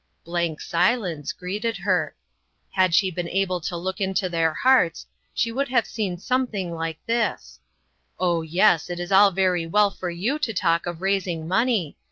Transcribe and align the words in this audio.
Blank 0.23 0.61
silence 0.61 1.31
greeted 1.31 1.77
her. 1.77 2.15
Had 2.71 2.95
she 2.95 3.11
been 3.11 3.27
IOO 3.27 3.27
INTERRUPTED. 3.29 3.39
able 3.43 3.61
to 3.61 3.77
look 3.77 4.01
into 4.01 4.29
their 4.29 4.51
hearts, 4.51 5.05
she 5.31 5.51
would 5.51 5.67
have 5.69 5.85
seen 5.85 6.17
something 6.17 6.73
like 6.73 6.97
this: 7.05 7.59
Oh, 8.19 8.41
yes! 8.41 8.89
it 8.89 8.99
is 8.99 9.11
all 9.11 9.29
very 9.29 9.67
well 9.67 9.91
for 9.91 10.09
you 10.09 10.39
to 10.39 10.53
talk 10.55 10.87
of 10.87 11.03
raising 11.03 11.47
money. 11.47 11.97